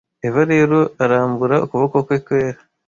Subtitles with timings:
[0.27, 2.59] eva rero arambura ukuboko kwe kwera